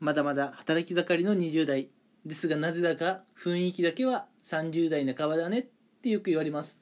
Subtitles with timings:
[0.00, 1.88] まだまだ働き盛りの20代
[2.24, 5.66] ですがなぜだか雰囲気だけは30代半ばだねっ
[6.02, 6.80] てよく言われます。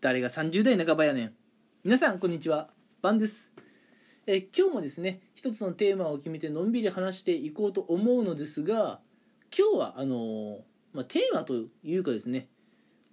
[0.00, 1.32] 誰が30代半ばやねん。
[1.82, 2.70] 皆さんこんにちは。
[3.00, 3.52] バンです。
[4.28, 9.00] え今日もですね一つのテーマを決めてのんびり話していこうと思うのですが
[9.56, 10.60] 今日はあの
[10.92, 12.48] まあ、テーマというかですね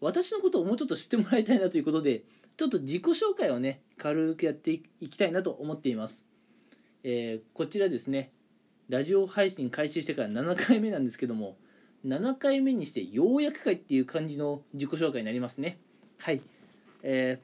[0.01, 2.23] 私のことをもうちょっと知ってもらいたいなということで
[2.57, 6.25] ちょっと自己紹介をね軽くやっていきたいなと思っています、
[7.03, 8.31] えー、こちらですね。
[8.89, 11.57] ラジオ配信開始してから7回目なんですけども
[12.05, 15.77] 7回目にしてようやくかいっていう感じの自己紹介になりますね。
[16.17, 16.41] はい。
[17.03, 17.41] えー、っ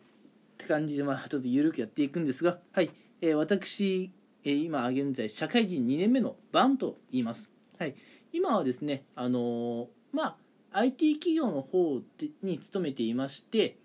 [0.57, 2.89] て感じでまあちょっと緩くやっていくんですがはい、
[3.21, 4.11] えー、私、
[4.43, 7.53] えー、今現在社会人2年目のバンと言います。
[7.77, 7.95] はい。
[8.33, 10.37] 今はですねあの、ま
[10.71, 12.01] あ IT 企業の方
[12.41, 13.77] に勤めていまして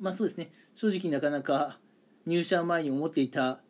[0.00, 0.50] まあそうですね。
[0.74, 1.78] 正直なかなか
[2.26, 3.60] 入社前に思っていた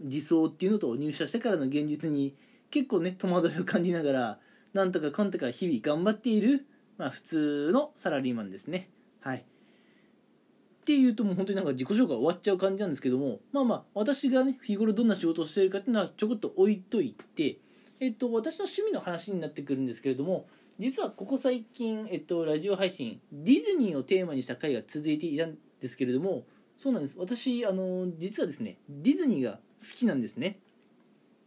[0.00, 2.34] 理想っていうのと入社してからの現実に
[2.70, 4.38] 結構ね戸惑いを感じながら
[4.72, 6.66] なんとかかんとか日々頑張っている、
[6.96, 8.88] まあ、普通のサラリーマンですね。
[9.20, 9.38] はい。
[9.38, 17.58] っていうともう本当になんか自己紹介終わっちゃう感じなんですけどもまあまあ私がね日頃どんな仕事をしているかっていうのはちょこっと置いといて
[18.00, 20.46] えっと私の趣味の話になってくるんですけれども
[20.78, 26.44] 実はここ最近、えっと、ラジオ配信ディズニーをテーマにした回が続いていたんですけれども
[26.78, 27.16] そうなんです。
[27.18, 30.58] 私あの実はですねディズニーがきなんですね。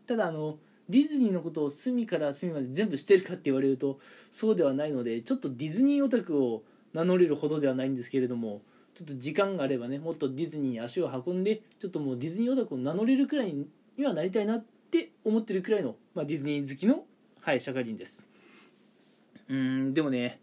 [0.08, 0.58] ただあの
[0.90, 4.00] ディズニーのことを隅から隅まで全部知ってるかって言われると
[4.32, 8.62] そうではないのでちょっとディズニーオタクを名乗れるほどではないんですけれども
[8.94, 17.06] ちょっと時間があればねもっとディズニーに足を運んでちょっともうディズニーオタクを名乗れるくらいにはなりたいなって思ってるくらいの、まあ、ディズニー好きの、
[17.40, 18.26] はい、社会人です。
[19.50, 20.40] うんでもね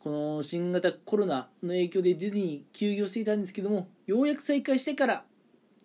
[0.00, 5.24] この新型コロナの影響でディズニー休業していたんですけどもようやく再開してから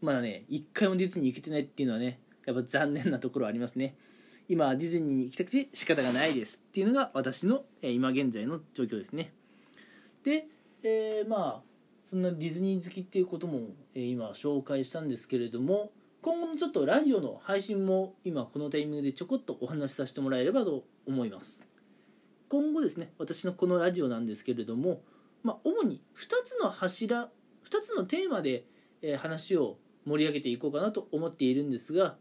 [0.03, 3.95] まだね一回もディズニー行けてないっていうのはねやっぱ残念なところありますね。
[4.49, 9.33] 今ディズニーに行きたくて仕方がないですっていうのが私の、え今現在の状況ですね。
[10.23, 10.47] で、
[10.83, 11.61] えー、まあ
[12.03, 21.65] そんなディズニー好きっていうことも、え今紹介したんですけれども今後のちょっとラジオの配信も今このタイミングでちょこっとお話しさせてもらえればと思います。
[22.49, 25.01] 今後ですね私のこのラジオなんですけれども、
[25.43, 27.29] まあ、主に2つの柱
[27.65, 28.65] 2つのテーマで、
[29.01, 32.15] え話を盛り上げていこうかなと思っているんですが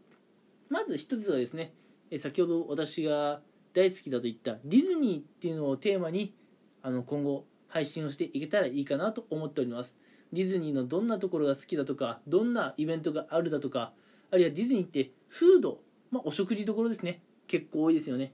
[0.69, 1.73] まず1つはですね、
[2.17, 3.41] 先ほど私が
[3.73, 6.33] 大好きだと言ったディズニーっていうのをテーマに
[6.81, 9.97] あの今後配信をしていけたらいいかなと思っております。
[10.31, 13.93] ディズニーのどんなところが好きだとかどんなイベントがあるだとか
[14.31, 15.79] あるいはディズニーってフード、
[16.09, 17.21] まあ、お食事どころですね。
[17.47, 18.33] 結構多いですよね。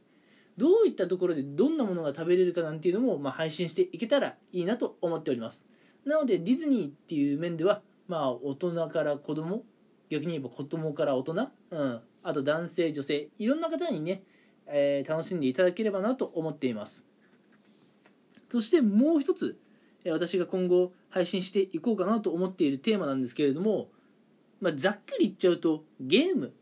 [0.58, 5.66] どういったところでどんなものが食べれるかなんていうのも、まあ、配信していけたらいいなと思っております。
[6.06, 9.64] なのでディズニーっていう面ではまあ大人から子供？
[10.10, 13.30] 逆に言えば子供から大人、うん、あと男性女性。
[13.38, 14.24] いろんな方にね、
[14.68, 17.06] えー、楽しんでいただければなと思っています。
[18.52, 19.58] そしてもう一つ
[20.06, 23.90] 私が今後配信していこうかなと思っているテーマなんですけれども、
[24.60, 26.54] まあ、ざっくり言っちゃうとゲーム？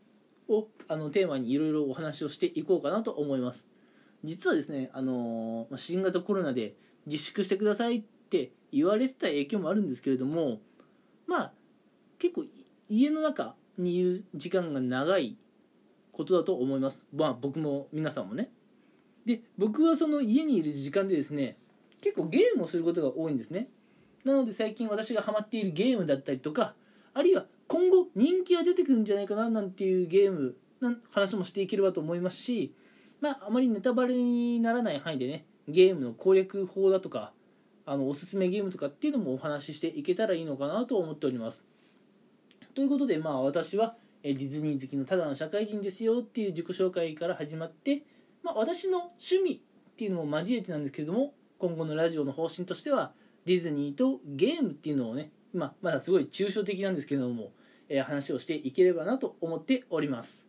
[0.50, 3.66] をあのテーマにいろいろお話をしていこうかなと思います。
[4.24, 10.60] 実はですね、あのー、新型コロナで自粛してくださいって言われてた影響もあるんですけれども
[11.28, 11.52] まあ
[12.18, 12.44] 結構
[12.88, 15.36] 家の中にいる時間が長い
[16.10, 17.06] ことだと思います。
[17.14, 18.50] まあ僕も皆さんもね。
[19.24, 21.56] で僕はその家にいる時間でですね
[22.02, 23.68] 結構ゲームをすることが多いんですね。
[24.24, 26.74] なので最近私がハマっているゲームだったりとか
[27.14, 32.74] あるいは今後人気が出てくるんじゃないかななんていうゲームの話もしていければと思いますし
[33.20, 37.32] まあ、あまりネタバレにならない範囲でねゲームの攻略法だとか
[37.90, 41.64] あのおすすめゲームとかっていうのもお話ししていけたらいいのかなと思っております。
[42.74, 48.02] ということでまあ私はディズニー好きのただの社会人ですよっていう自己紹介から始まって、
[48.42, 53.12] まあ、私の趣味っていうのも交えてなんですけれども今後のラジオの方針としては
[53.46, 57.52] ディズニーとゲームっていうのをね、まあ、まだすごい抽象的なんですけれども、
[57.88, 60.46] えー、話をしていければなと思っております。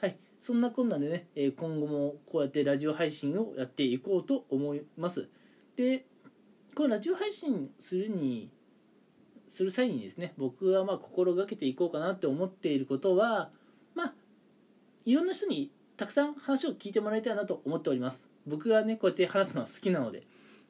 [0.00, 0.16] はい。
[0.40, 5.28] そんなこんなでね、え今後もこうやってラジオ配信をやっていこうと思います。
[5.76, 6.06] で
[6.78, 8.52] このラジオ配信するに
[9.48, 13.50] する際にですね僕がまあ心がけていこうかなって思っていることは
[13.96, 14.14] まあ
[15.04, 18.30] いろんな人にたくさん話を聞いてもらいたいなと思っております。
[18.46, 20.22] 僕がねこうやって話すのは好きなので。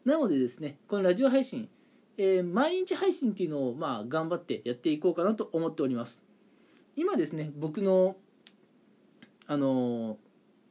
[0.07, 1.69] なのでですねこのラジオ配信、
[2.17, 6.23] えー、毎日配信っていうのをまあ頑張ってやっていこうかなと思っております。
[6.97, 8.17] 今ですね僕の
[9.47, 10.17] あの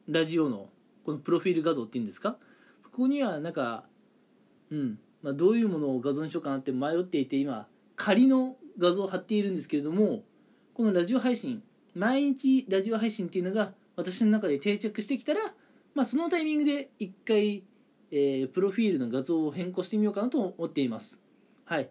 [0.08, 0.68] ラジオの
[1.06, 2.38] このプロフィール画像っていうんですか？
[2.82, 3.84] そこにはなんか
[4.72, 10.24] うんまあ、どういうものを画像にしようかなって迷っていて今仮の画像を貼っているんですけれども
[10.74, 11.64] このラジオ配信
[11.96, 15.54] 毎日ラジオ配信っていうのが私の中で定着してきたら、
[15.96, 17.64] まあ、そのタイミングで一回、
[18.12, 21.20] えープロフィールの画像を変更してみようかなと思っています。
[21.66, 21.90] はい。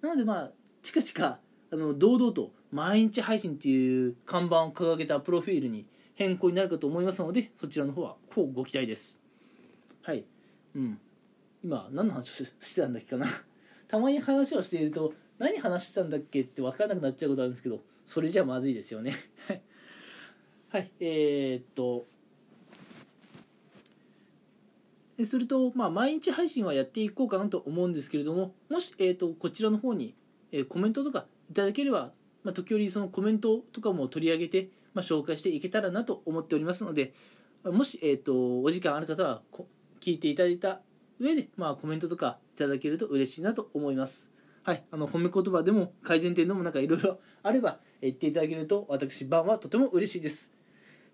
[0.00, 0.50] なのでまあ
[0.82, 1.38] 近々
[1.70, 5.84] あの堂々と毎日配信っていう看板を掲げたプロフィールに
[6.14, 9.18] 変更になるかと思いますのでそちらの方はこうご期待です。
[10.02, 10.24] はい。
[10.76, 11.00] うん。
[11.64, 13.26] 今何の話をしてたんだっけかな？
[13.88, 19.14] たまに話をしていると何話してたんだっけって分からなくなっちゃうことあるんですけどそれじゃまずいですよね。
[20.70, 20.90] はい。
[21.00, 22.06] えー、っと。
[25.16, 30.14] でそれと、まあ、毎日配信はやっていこうかなと思うんですけれどももし、えー、とこちらの方に、
[30.52, 32.12] えーコメントとかいただければ、
[32.44, 37.14] まあ、時折そのコメントとかも取り上げて、まあ、紹介していけたらなと思っておりますので
[37.64, 39.42] もし、えー、とお時間ある方は
[40.00, 40.82] 聞いていただいた
[41.18, 44.30] 上で、まあ、コメントとかいただけると嬉しいなと思います。
[44.62, 50.52] はい、あの褒め言葉でも改善点でもなんかいろいろあれば言っていただけると私バンはとても嬉しいです。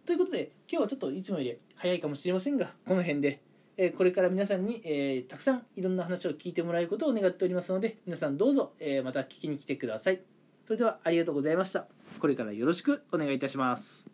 [0.04, 3.40] ということで今日はちょっといつもより早いかもしれませんがこの辺で、
[3.76, 10.20] えーこれから皆さんに、えーたくさんいろんな話を聞いてもらえることを願っておりますので皆さんどうぞ、えーまた聞きに来てください。
[10.66, 11.86] それではありがとうございました。
[12.18, 14.13] これからよろしくお願いいたします。